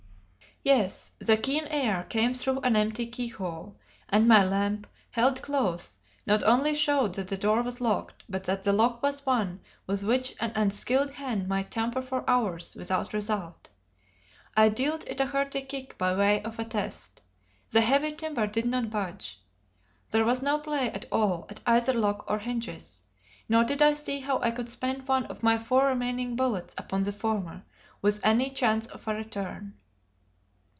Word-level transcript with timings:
Yes, 0.63 1.11
the 1.17 1.37
keen 1.37 1.65
air 1.69 2.03
came 2.03 2.35
through 2.35 2.59
an 2.59 2.75
empty 2.75 3.07
keyhole; 3.07 3.77
and 4.09 4.27
my 4.27 4.45
lamp, 4.45 4.85
held 5.09 5.41
close, 5.41 5.97
not 6.27 6.43
only 6.43 6.75
showed 6.75 7.15
that 7.15 7.29
the 7.29 7.37
door 7.37 7.63
was 7.63 7.81
locked, 7.81 8.23
but 8.29 8.43
that 8.43 8.61
the 8.61 8.71
lock 8.71 9.01
was 9.01 9.25
one 9.25 9.59
with 9.87 10.03
which 10.03 10.35
an 10.39 10.51
unskilled 10.53 11.09
hand 11.09 11.47
might 11.47 11.71
tamper 11.71 11.99
for 11.99 12.23
hours 12.29 12.75
without 12.75 13.11
result. 13.11 13.69
I 14.55 14.69
dealt 14.69 15.03
it 15.07 15.19
a 15.19 15.25
hearty 15.25 15.63
kick 15.63 15.97
by 15.97 16.13
way 16.15 16.43
of 16.43 16.59
a 16.59 16.63
test. 16.65 17.21
The 17.71 17.81
heavy 17.81 18.11
timber 18.11 18.45
did 18.45 18.67
not 18.67 18.91
budge; 18.91 19.41
there 20.11 20.25
was 20.25 20.43
no 20.43 20.59
play 20.59 20.91
at 20.91 21.07
all 21.11 21.47
at 21.49 21.59
either 21.65 21.93
lock 21.93 22.23
or 22.29 22.37
hinges; 22.37 23.01
nor 23.49 23.63
did 23.63 23.81
I 23.81 23.95
see 23.95 24.19
how 24.19 24.39
I 24.43 24.51
could 24.51 24.69
spend 24.69 25.07
one 25.07 25.25
of 25.25 25.41
my 25.41 25.57
four 25.57 25.87
remaining 25.87 26.35
bullets 26.35 26.75
upon 26.77 27.01
the 27.01 27.11
former, 27.13 27.63
with 28.03 28.19
any 28.23 28.51
chance 28.51 28.85
of 28.85 29.07
a 29.07 29.15
return. 29.15 29.79